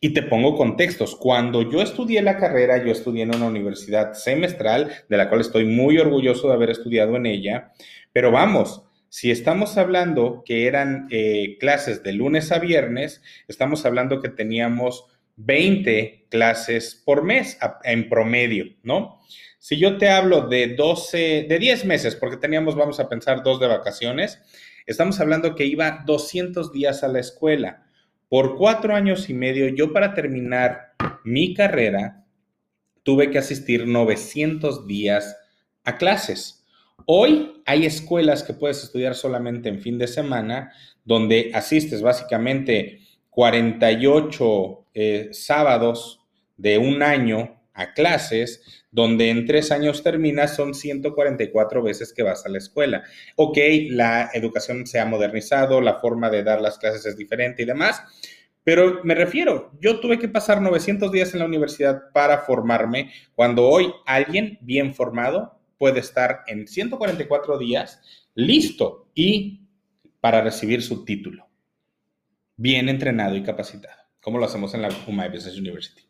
Y 0.00 0.10
te 0.10 0.22
pongo 0.22 0.56
contextos. 0.56 1.16
Cuando 1.16 1.68
yo 1.70 1.82
estudié 1.82 2.22
la 2.22 2.36
carrera, 2.36 2.84
yo 2.84 2.92
estudié 2.92 3.24
en 3.24 3.34
una 3.34 3.46
universidad 3.46 4.12
semestral, 4.12 4.92
de 5.08 5.16
la 5.16 5.28
cual 5.28 5.40
estoy 5.40 5.64
muy 5.64 5.98
orgulloso 5.98 6.48
de 6.48 6.54
haber 6.54 6.70
estudiado 6.70 7.16
en 7.16 7.26
ella. 7.26 7.72
Pero 8.12 8.30
vamos, 8.30 8.84
si 9.08 9.30
estamos 9.30 9.76
hablando 9.76 10.42
que 10.44 10.66
eran 10.66 11.08
eh, 11.10 11.56
clases 11.58 12.02
de 12.02 12.12
lunes 12.12 12.52
a 12.52 12.58
viernes, 12.58 13.22
estamos 13.48 13.84
hablando 13.86 14.20
que 14.20 14.28
teníamos 14.28 15.06
20 15.36 16.26
clases 16.28 17.00
por 17.04 17.24
mes 17.24 17.58
en 17.84 18.08
promedio, 18.08 18.66
¿no? 18.82 19.20
Si 19.58 19.78
yo 19.78 19.98
te 19.98 20.08
hablo 20.08 20.48
de 20.48 20.74
12, 20.74 21.46
de 21.48 21.58
10 21.58 21.84
meses, 21.84 22.16
porque 22.16 22.36
teníamos, 22.36 22.76
vamos 22.76 23.00
a 23.00 23.08
pensar, 23.08 23.42
dos 23.42 23.60
de 23.60 23.66
vacaciones, 23.66 24.40
estamos 24.86 25.20
hablando 25.20 25.54
que 25.54 25.64
iba 25.64 26.02
200 26.06 26.72
días 26.72 27.02
a 27.02 27.08
la 27.08 27.20
escuela. 27.20 27.87
Por 28.28 28.56
cuatro 28.56 28.94
años 28.94 29.30
y 29.30 29.34
medio, 29.34 29.68
yo 29.68 29.92
para 29.92 30.12
terminar 30.12 30.92
mi 31.24 31.54
carrera, 31.54 32.26
tuve 33.02 33.30
que 33.30 33.38
asistir 33.38 33.86
900 33.86 34.86
días 34.86 35.36
a 35.84 35.96
clases. 35.96 36.66
Hoy 37.06 37.62
hay 37.64 37.86
escuelas 37.86 38.42
que 38.42 38.52
puedes 38.52 38.84
estudiar 38.84 39.14
solamente 39.14 39.70
en 39.70 39.80
fin 39.80 39.96
de 39.96 40.06
semana, 40.06 40.72
donde 41.04 41.50
asistes 41.54 42.02
básicamente 42.02 43.00
48 43.30 44.86
eh, 44.92 45.28
sábados 45.32 46.20
de 46.58 46.76
un 46.76 47.02
año 47.02 47.57
a 47.78 47.94
clases, 47.94 48.84
donde 48.90 49.30
en 49.30 49.46
tres 49.46 49.70
años 49.70 50.02
terminas, 50.02 50.54
son 50.56 50.74
144 50.74 51.82
veces 51.82 52.12
que 52.12 52.22
vas 52.22 52.44
a 52.44 52.48
la 52.48 52.58
escuela. 52.58 53.04
Ok, 53.36 53.56
la 53.90 54.30
educación 54.34 54.86
se 54.86 54.98
ha 54.98 55.06
modernizado, 55.06 55.80
la 55.80 56.00
forma 56.00 56.28
de 56.28 56.42
dar 56.42 56.60
las 56.60 56.78
clases 56.78 57.06
es 57.06 57.16
diferente 57.16 57.62
y 57.62 57.66
demás, 57.66 58.02
pero 58.68 59.00
me 59.02 59.14
refiero, 59.14 59.72
yo 59.80 59.98
tuve 59.98 60.18
que 60.18 60.28
pasar 60.28 60.60
900 60.60 61.10
días 61.10 61.32
en 61.32 61.38
la 61.38 61.46
universidad 61.46 62.12
para 62.12 62.40
formarme, 62.40 63.10
cuando 63.34 63.66
hoy 63.66 63.90
alguien 64.04 64.58
bien 64.60 64.94
formado 64.94 65.58
puede 65.78 66.00
estar 66.00 66.40
en 66.48 66.66
144 66.66 67.56
días 67.56 68.28
listo 68.34 69.08
y 69.14 69.62
para 70.20 70.42
recibir 70.42 70.82
su 70.82 71.04
título, 71.06 71.48
bien 72.56 72.90
entrenado 72.90 73.36
y 73.36 73.42
capacitado, 73.42 73.97
como 74.28 74.40
lo 74.40 74.44
hacemos 74.44 74.74
en 74.74 74.82
la 74.82 74.90
Business 74.90 75.58
University. 75.58 76.02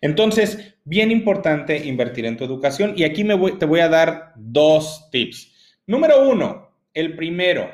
Entonces, 0.00 0.76
bien 0.84 1.10
importante 1.10 1.76
invertir 1.76 2.24
en 2.24 2.36
tu 2.36 2.44
educación 2.44 2.92
y 2.96 3.02
aquí 3.02 3.24
me 3.24 3.36
te 3.58 3.66
voy 3.66 3.80
a 3.80 3.88
dar 3.88 4.32
dos 4.36 5.10
tips. 5.10 5.80
Número 5.84 6.30
uno, 6.30 6.70
el 6.92 7.16
primero, 7.16 7.68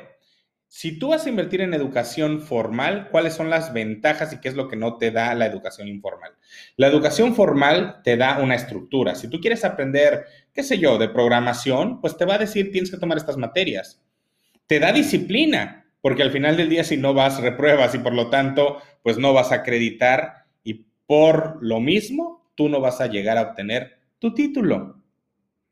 si 0.67 0.97
tú 0.97 1.09
vas 1.09 1.23
a 1.23 1.29
invertir 1.29 1.61
en 1.61 1.75
educación 1.75 2.41
formal, 2.41 3.09
¿cuáles 3.11 3.35
son 3.35 3.51
las 3.51 3.73
ventajas 3.73 4.33
y 4.33 4.39
qué 4.39 4.49
es 4.49 4.55
lo 4.55 4.67
que 4.67 4.75
no 4.75 4.97
te 4.97 5.11
da 5.11 5.35
la 5.35 5.45
educación 5.45 5.87
informal? 5.87 6.31
La 6.77 6.87
educación 6.87 7.35
formal 7.35 8.01
te 8.03 8.17
da 8.17 8.39
una 8.39 8.55
estructura. 8.55 9.13
Si 9.13 9.29
tú 9.29 9.39
quieres 9.39 9.63
aprender, 9.63 10.25
qué 10.51 10.63
sé 10.63 10.79
yo, 10.79 10.97
de 10.97 11.09
programación, 11.09 12.01
pues 12.01 12.17
te 12.17 12.25
va 12.25 12.33
a 12.33 12.39
decir 12.39 12.71
tienes 12.71 12.89
que 12.89 12.97
tomar 12.97 13.19
estas 13.19 13.37
materias. 13.37 14.01
Te 14.65 14.79
da 14.79 14.91
disciplina, 14.91 15.90
porque 16.01 16.23
al 16.23 16.31
final 16.31 16.57
del 16.57 16.69
día 16.69 16.83
si 16.83 16.97
no 16.97 17.13
vas, 17.13 17.41
repruebas 17.41 17.95
y 17.95 17.99
por 17.99 18.13
lo 18.13 18.29
tanto, 18.29 18.81
pues 19.03 19.17
no 19.17 19.33
vas 19.33 19.51
a 19.51 19.55
acreditar 19.55 20.41
por 21.11 21.57
lo 21.61 21.81
mismo, 21.81 22.49
tú 22.55 22.69
no 22.69 22.79
vas 22.79 23.01
a 23.01 23.07
llegar 23.07 23.37
a 23.37 23.41
obtener 23.41 23.97
tu 24.17 24.33
título. 24.33 25.03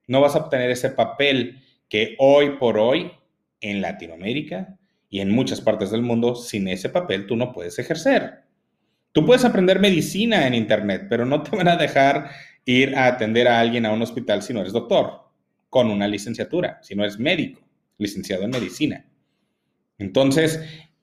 No 0.06 0.20
vas 0.20 0.36
a 0.36 0.40
obtener 0.40 0.70
ese 0.70 0.90
papel 0.90 1.64
que 1.88 2.18
hoy 2.20 2.58
por 2.60 2.78
hoy 2.78 3.10
en 3.62 3.80
Latinoamérica 3.80 4.78
y 5.10 5.22
en 5.22 5.32
muchas 5.32 5.62
partes 5.62 5.92
del 5.92 6.02
mundo, 6.02 6.36
sin 6.36 6.68
ese 6.68 6.90
papel 6.90 7.26
tú 7.26 7.38
no 7.38 7.54
puedes 7.54 7.80
ejercer. 7.80 8.44
Tú 9.14 9.26
puedes 9.26 9.46
aprender 9.46 9.80
medicina 9.80 10.46
en 10.46 10.56
Internet, 10.56 11.08
pero 11.10 11.26
no 11.26 11.42
te 11.42 11.56
van 11.56 11.70
a 11.70 11.78
dejar 11.78 12.32
ir 12.66 12.94
a 12.98 13.06
atender 13.08 13.48
a 13.48 13.62
alguien 13.62 13.86
a 13.86 13.94
un 13.94 14.02
hospital 14.02 14.42
si 14.42 14.52
no 14.52 14.60
eres 14.60 14.74
doctor, 14.74 15.22
con 15.70 15.90
una 15.90 16.06
licenciatura, 16.10 16.80
si 16.82 16.96
no 16.96 17.04
eres 17.04 17.18
médico, 17.18 17.62
licenciado 17.98 18.44
en 18.44 18.50
medicina. 18.50 19.06
Entonces, 20.00 20.62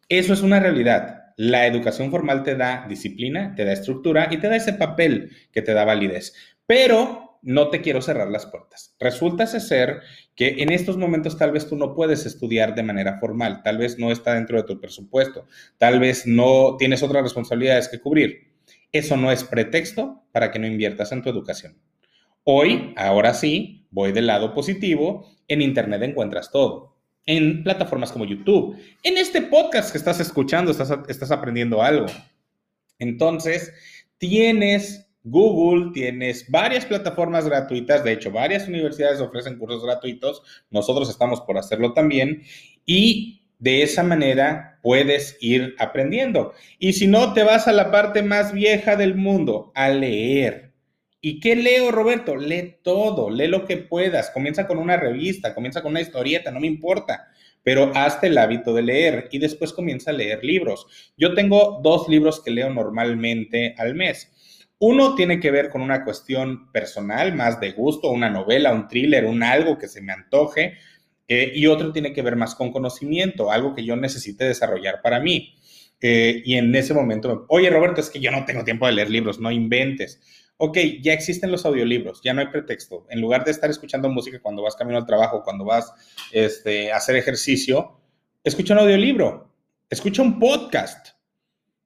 eso 0.08 0.32
es 0.32 0.42
una 0.42 0.58
realidad 0.58 1.26
la 1.36 1.66
educación 1.66 2.10
formal 2.10 2.42
te 2.42 2.56
da 2.56 2.86
disciplina, 2.88 3.54
te 3.54 3.64
da 3.64 3.72
estructura 3.72 4.28
y 4.30 4.38
te 4.38 4.48
da 4.48 4.56
ese 4.56 4.72
papel 4.72 5.30
que 5.52 5.62
te 5.62 5.74
da 5.74 5.84
validez. 5.84 6.34
Pero 6.66 7.38
no 7.42 7.68
te 7.68 7.82
quiero 7.82 8.00
cerrar 8.00 8.28
las 8.28 8.46
puertas. 8.46 8.96
Resulta 8.98 9.46
ser 9.46 10.00
que 10.34 10.56
en 10.58 10.72
estos 10.72 10.96
momentos 10.96 11.36
tal 11.36 11.52
vez 11.52 11.68
tú 11.68 11.76
no 11.76 11.94
puedes 11.94 12.26
estudiar 12.26 12.74
de 12.74 12.82
manera 12.82 13.20
formal, 13.20 13.62
tal 13.62 13.78
vez 13.78 13.98
no 13.98 14.10
está 14.10 14.34
dentro 14.34 14.56
de 14.56 14.64
tu 14.64 14.80
presupuesto, 14.80 15.46
tal 15.78 16.00
vez 16.00 16.26
no 16.26 16.76
tienes 16.78 17.02
otras 17.02 17.22
responsabilidades 17.22 17.88
que 17.88 18.00
cubrir. 18.00 18.54
Eso 18.90 19.16
no 19.16 19.30
es 19.30 19.44
pretexto 19.44 20.24
para 20.32 20.50
que 20.50 20.58
no 20.58 20.66
inviertas 20.66 21.12
en 21.12 21.22
tu 21.22 21.28
educación. 21.28 21.78
Hoy, 22.44 22.94
ahora 22.96 23.34
sí, 23.34 23.86
voy 23.90 24.12
del 24.12 24.26
lado 24.26 24.54
positivo, 24.54 25.28
en 25.48 25.60
Internet 25.60 26.02
encuentras 26.02 26.50
todo 26.50 26.95
en 27.26 27.62
plataformas 27.64 28.12
como 28.12 28.25
YouTube. 28.25 28.76
En 29.02 29.18
este 29.18 29.42
podcast 29.42 29.92
que 29.92 29.99
estás 29.99 30.21
escuchando, 30.21 30.71
estás, 30.71 30.92
estás 31.09 31.30
aprendiendo 31.30 31.83
algo. 31.83 32.06
Entonces, 32.99 33.73
tienes 34.18 35.06
Google, 35.28 35.90
tienes 35.92 36.49
varias 36.49 36.87
plataformas 36.87 37.47
gratuitas, 37.47 38.04
de 38.04 38.12
hecho, 38.12 38.30
varias 38.30 38.68
universidades 38.68 39.21
ofrecen 39.21 39.59
cursos 39.59 39.85
gratuitos, 39.85 40.40
nosotros 40.71 41.11
estamos 41.11 41.40
por 41.40 41.59
hacerlo 41.59 41.92
también, 41.95 42.45
y 42.85 43.42
de 43.59 43.83
esa 43.83 44.04
manera 44.04 44.78
puedes 44.83 45.37
ir 45.40 45.75
aprendiendo. 45.80 46.52
Y 46.78 46.92
si 46.92 47.09
no, 47.09 47.33
te 47.33 47.42
vas 47.42 47.66
a 47.66 47.73
la 47.73 47.90
parte 47.90 48.23
más 48.23 48.52
vieja 48.52 48.95
del 48.95 49.16
mundo, 49.16 49.73
a 49.75 49.88
leer. 49.88 50.65
¿Y 51.28 51.40
qué 51.40 51.56
leo, 51.56 51.90
Roberto? 51.90 52.37
Lee 52.37 52.76
todo, 52.85 53.30
lee 53.30 53.49
lo 53.49 53.64
que 53.64 53.78
puedas. 53.78 54.30
Comienza 54.30 54.68
con 54.68 54.78
una 54.78 54.97
revista, 54.97 55.56
comienza 55.56 55.83
con 55.83 55.90
una 55.90 56.00
historieta, 56.00 56.52
no 56.52 56.61
me 56.61 56.68
importa, 56.68 57.33
pero 57.64 57.90
hazte 57.97 58.28
el 58.28 58.38
hábito 58.38 58.73
de 58.73 58.83
leer 58.83 59.28
y 59.33 59.40
después 59.40 59.73
comienza 59.73 60.12
a 60.12 60.14
leer 60.14 60.45
libros. 60.45 60.87
Yo 61.16 61.35
tengo 61.35 61.80
dos 61.83 62.09
libros 62.09 62.40
que 62.40 62.52
leo 62.52 62.71
normalmente 62.71 63.75
al 63.76 63.97
mes. 63.97 64.71
Uno 64.78 65.16
tiene 65.16 65.40
que 65.40 65.50
ver 65.50 65.68
con 65.68 65.83
una 65.83 66.04
cuestión 66.04 66.71
personal, 66.71 67.35
más 67.35 67.59
de 67.59 67.73
gusto, 67.73 68.12
una 68.12 68.30
novela, 68.30 68.73
un 68.73 68.87
thriller, 68.87 69.25
un 69.25 69.42
algo 69.42 69.78
que 69.78 69.88
se 69.88 70.02
me 70.02 70.12
antoje, 70.12 70.75
eh, 71.26 71.50
y 71.56 71.66
otro 71.66 71.92
tiene 71.92 72.12
que 72.12 72.23
ver 72.23 72.37
más 72.37 72.54
con 72.54 72.71
conocimiento, 72.71 73.50
algo 73.50 73.75
que 73.75 73.85
yo 73.85 73.97
necesite 73.97 74.45
desarrollar 74.45 75.02
para 75.02 75.18
mí. 75.18 75.56
Eh, 76.00 76.42
y 76.45 76.54
en 76.54 76.73
ese 76.76 76.95
momento, 76.95 77.47
oye 77.49 77.68
Roberto, 77.68 78.00
es 78.00 78.11
que 78.11 78.21
yo 78.21 78.30
no 78.30 78.45
tengo 78.45 78.62
tiempo 78.62 78.87
de 78.87 78.92
leer 78.92 79.11
libros, 79.11 79.40
no 79.40 79.50
inventes. 79.50 80.21
Ok, 80.58 80.78
ya 81.02 81.12
existen 81.12 81.52
los 81.52 81.66
audiolibros, 81.66 82.22
ya 82.22 82.32
no 82.32 82.40
hay 82.40 82.46
pretexto. 82.46 83.06
En 83.10 83.20
lugar 83.20 83.44
de 83.44 83.50
estar 83.50 83.68
escuchando 83.68 84.08
música 84.08 84.40
cuando 84.40 84.62
vas 84.62 84.75
camino 84.75 84.96
al 84.96 85.04
trabajo, 85.04 85.42
cuando 85.42 85.64
vas 85.66 85.92
este, 86.32 86.92
a 86.92 86.96
hacer 86.96 87.16
ejercicio, 87.16 88.00
escucha 88.42 88.72
un 88.72 88.80
audiolibro, 88.80 89.52
escucha 89.90 90.22
un 90.22 90.38
podcast. 90.38 91.08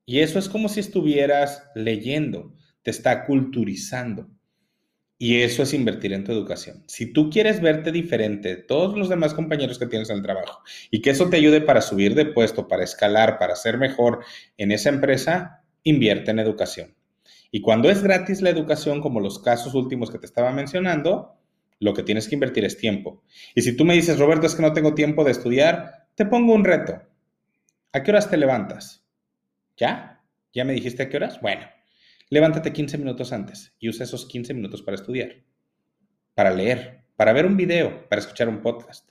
Y 0.06 0.20
eso 0.20 0.38
es 0.38 0.48
como 0.48 0.68
si 0.68 0.80
estuvieras 0.80 1.64
leyendo, 1.74 2.54
te 2.82 2.92
está 2.92 3.26
culturizando. 3.26 4.28
Y 5.18 5.42
eso 5.42 5.64
es 5.64 5.74
invertir 5.74 6.12
en 6.12 6.24
tu 6.24 6.32
educación. 6.32 6.84
Si 6.86 7.12
tú 7.12 7.28
quieres 7.28 7.60
verte 7.60 7.92
diferente 7.92 8.48
de 8.48 8.62
todos 8.62 8.96
los 8.96 9.08
demás 9.08 9.34
compañeros 9.34 9.78
que 9.78 9.86
tienes 9.86 10.10
en 10.10 10.16
el 10.16 10.22
trabajo 10.22 10.62
y 10.90 11.02
que 11.02 11.10
eso 11.10 11.28
te 11.28 11.36
ayude 11.36 11.60
para 11.60 11.82
subir 11.82 12.14
de 12.14 12.24
puesto, 12.24 12.68
para 12.68 12.84
escalar, 12.84 13.38
para 13.38 13.56
ser 13.56 13.78
mejor 13.78 14.24
en 14.56 14.72
esa 14.72 14.88
empresa, 14.88 15.64
invierte 15.82 16.30
en 16.30 16.38
educación. 16.38 16.94
Y 17.50 17.60
cuando 17.60 17.90
es 17.90 18.02
gratis 18.02 18.42
la 18.42 18.50
educación, 18.50 19.00
como 19.00 19.20
los 19.20 19.38
casos 19.38 19.74
últimos 19.74 20.10
que 20.10 20.18
te 20.18 20.26
estaba 20.26 20.52
mencionando, 20.52 21.36
lo 21.80 21.94
que 21.94 22.02
tienes 22.02 22.28
que 22.28 22.36
invertir 22.36 22.64
es 22.64 22.76
tiempo. 22.76 23.22
Y 23.54 23.62
si 23.62 23.76
tú 23.76 23.84
me 23.84 23.94
dices, 23.94 24.18
Roberto, 24.18 24.46
es 24.46 24.54
que 24.54 24.62
no 24.62 24.72
tengo 24.72 24.94
tiempo 24.94 25.24
de 25.24 25.32
estudiar, 25.32 26.06
te 26.14 26.26
pongo 26.26 26.54
un 26.54 26.64
reto. 26.64 27.02
¿A 27.92 28.02
qué 28.02 28.10
horas 28.10 28.30
te 28.30 28.36
levantas? 28.36 29.04
¿Ya? 29.76 30.22
¿Ya 30.52 30.64
me 30.64 30.74
dijiste 30.74 31.02
a 31.02 31.08
qué 31.08 31.16
horas? 31.16 31.40
Bueno, 31.40 31.66
levántate 32.28 32.72
15 32.72 32.98
minutos 32.98 33.32
antes 33.32 33.74
y 33.78 33.88
usa 33.88 34.04
esos 34.04 34.26
15 34.26 34.54
minutos 34.54 34.82
para 34.82 34.96
estudiar, 34.96 35.42
para 36.34 36.52
leer, 36.52 37.04
para 37.16 37.32
ver 37.32 37.46
un 37.46 37.56
video, 37.56 38.08
para 38.08 38.20
escuchar 38.20 38.48
un 38.48 38.62
podcast. 38.62 39.08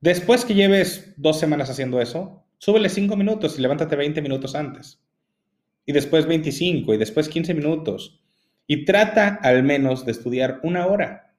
Después 0.00 0.44
que 0.44 0.54
lleves 0.54 1.14
dos 1.16 1.38
semanas 1.38 1.70
haciendo 1.70 2.00
eso, 2.00 2.44
súbele 2.58 2.88
5 2.88 3.16
minutos 3.16 3.58
y 3.58 3.62
levántate 3.62 3.94
20 3.94 4.20
minutos 4.22 4.54
antes. 4.54 5.00
Y 5.84 5.92
después 5.92 6.26
25 6.26 6.94
y 6.94 6.96
después 6.96 7.28
15 7.28 7.54
minutos. 7.54 8.20
Y 8.66 8.84
trata 8.84 9.38
al 9.42 9.62
menos 9.62 10.04
de 10.06 10.12
estudiar 10.12 10.60
una 10.62 10.86
hora. 10.86 11.34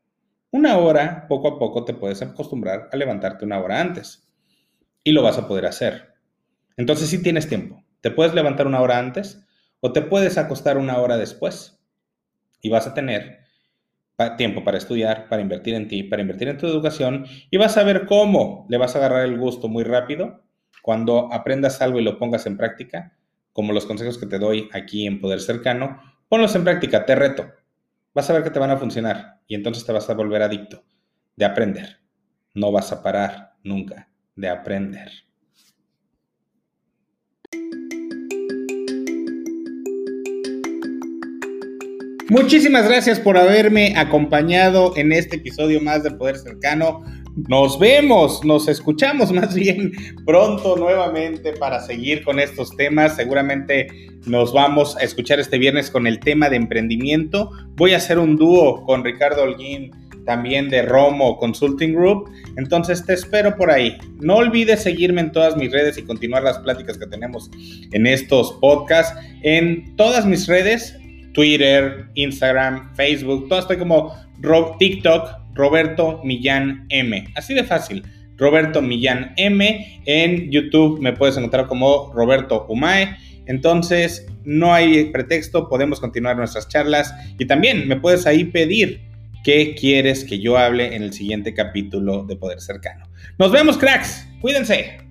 Una 0.51 0.77
hora, 0.77 1.27
poco 1.27 1.47
a 1.47 1.59
poco 1.59 1.85
te 1.85 1.93
puedes 1.93 2.21
acostumbrar 2.21 2.89
a 2.91 2.95
levantarte 2.97 3.45
una 3.45 3.59
hora 3.59 3.79
antes. 3.79 4.27
Y 5.03 5.11
lo 5.11 5.23
vas 5.23 5.37
a 5.37 5.47
poder 5.47 5.65
hacer. 5.65 6.13
Entonces 6.77 7.09
sí 7.09 7.21
tienes 7.21 7.47
tiempo. 7.47 7.83
Te 8.01 8.11
puedes 8.11 8.33
levantar 8.33 8.67
una 8.67 8.81
hora 8.81 8.99
antes 8.99 9.45
o 9.79 9.91
te 9.93 10.01
puedes 10.01 10.37
acostar 10.37 10.77
una 10.77 10.97
hora 10.97 11.17
después 11.17 11.79
y 12.61 12.69
vas 12.69 12.87
a 12.87 12.93
tener 12.93 13.43
tiempo 14.37 14.63
para 14.63 14.77
estudiar, 14.77 15.27
para 15.27 15.41
invertir 15.41 15.73
en 15.73 15.87
ti, 15.87 16.03
para 16.03 16.21
invertir 16.21 16.47
en 16.47 16.57
tu 16.57 16.67
educación 16.67 17.25
y 17.49 17.57
vas 17.57 17.77
a 17.77 17.83
ver 17.83 18.05
cómo 18.05 18.65
le 18.69 18.77
vas 18.77 18.95
a 18.95 18.99
agarrar 18.99 19.25
el 19.25 19.37
gusto 19.37 19.67
muy 19.67 19.83
rápido 19.83 20.43
cuando 20.81 21.31
aprendas 21.33 21.81
algo 21.81 21.99
y 21.99 22.03
lo 22.03 22.17
pongas 22.17 22.45
en 22.45 22.57
práctica, 22.57 23.17
como 23.53 23.71
los 23.71 23.85
consejos 23.85 24.17
que 24.17 24.25
te 24.25 24.39
doy 24.39 24.69
aquí 24.73 25.07
en 25.07 25.21
Poder 25.21 25.39
Cercano, 25.39 26.01
ponlos 26.27 26.55
en 26.55 26.63
práctica, 26.63 27.05
te 27.05 27.15
reto. 27.15 27.45
Vas 28.13 28.29
a 28.29 28.33
ver 28.33 28.43
que 28.43 28.49
te 28.49 28.59
van 28.59 28.71
a 28.71 28.77
funcionar 28.77 29.41
y 29.47 29.55
entonces 29.55 29.85
te 29.85 29.91
vas 29.91 30.09
a 30.09 30.13
volver 30.13 30.41
adicto 30.41 30.83
de 31.35 31.45
aprender. 31.45 31.99
No 32.53 32.71
vas 32.71 32.91
a 32.91 33.01
parar 33.01 33.53
nunca 33.63 34.09
de 34.35 34.49
aprender. 34.49 35.11
Muchísimas 42.29 42.87
gracias 42.87 43.19
por 43.19 43.37
haberme 43.37 43.93
acompañado 43.95 44.93
en 44.97 45.11
este 45.11 45.35
episodio 45.35 45.81
más 45.81 46.03
de 46.03 46.11
Poder 46.11 46.37
Cercano. 46.37 47.03
Nos 47.35 47.79
vemos, 47.79 48.43
nos 48.45 48.67
escuchamos 48.67 49.31
más 49.31 49.55
bien 49.55 49.91
pronto 50.23 50.75
nuevamente 50.77 51.53
para 51.53 51.79
seguir 51.79 52.23
con 52.23 52.39
estos 52.39 52.75
temas. 52.77 53.15
Seguramente 53.15 53.87
nos 54.27 54.53
vamos 54.53 54.95
a 54.97 54.99
escuchar 55.01 55.39
este 55.39 55.57
viernes 55.57 55.89
con 55.89 56.05
el 56.05 56.19
tema 56.19 56.49
de 56.49 56.57
emprendimiento. 56.57 57.49
Voy 57.75 57.93
a 57.93 57.97
hacer 57.97 58.19
un 58.19 58.35
dúo 58.35 58.83
con 58.85 59.03
Ricardo 59.03 59.43
Holguín, 59.43 59.91
también 60.25 60.69
de 60.69 60.83
Romo 60.83 61.37
Consulting 61.37 61.95
Group. 61.95 62.29
Entonces 62.55 63.03
te 63.03 63.13
espero 63.13 63.57
por 63.57 63.71
ahí. 63.71 63.97
No 64.19 64.35
olvides 64.35 64.83
seguirme 64.83 65.21
en 65.21 65.31
todas 65.31 65.57
mis 65.57 65.71
redes 65.71 65.97
y 65.97 66.03
continuar 66.03 66.43
las 66.43 66.59
pláticas 66.59 66.99
que 66.99 67.07
tenemos 67.07 67.49
en 67.91 68.05
estos 68.05 68.53
podcasts. 68.61 69.19
En 69.41 69.95
todas 69.95 70.27
mis 70.27 70.45
redes 70.45 70.95
Twitter, 71.33 72.05
Instagram, 72.15 72.93
Facebook, 72.95 73.49
todo 73.49 73.59
estoy 73.59 73.77
como 73.77 74.15
TikTok, 74.79 75.29
Roberto 75.53 76.21
Millán 76.23 76.85
M. 76.89 77.27
Así 77.35 77.53
de 77.53 77.63
fácil. 77.63 78.03
Roberto 78.37 78.81
Millán 78.81 79.33
M. 79.37 80.01
En 80.05 80.51
YouTube 80.51 80.99
me 80.99 81.13
puedes 81.13 81.37
encontrar 81.37 81.67
como 81.67 82.11
Roberto 82.13 82.65
Umae. 82.67 83.15
Entonces, 83.45 84.25
no 84.45 84.73
hay 84.73 85.05
pretexto, 85.05 85.69
podemos 85.69 85.99
continuar 85.99 86.37
nuestras 86.37 86.67
charlas 86.69 87.13
y 87.37 87.45
también 87.45 87.87
me 87.87 87.97
puedes 87.97 88.25
ahí 88.25 88.45
pedir 88.45 89.01
qué 89.43 89.75
quieres 89.75 90.23
que 90.23 90.39
yo 90.39 90.57
hable 90.57 90.95
en 90.95 91.03
el 91.03 91.13
siguiente 91.13 91.53
capítulo 91.53 92.23
de 92.23 92.35
Poder 92.37 92.61
Cercano. 92.61 93.05
Nos 93.37 93.51
vemos, 93.51 93.77
cracks. 93.77 94.27
Cuídense. 94.39 95.02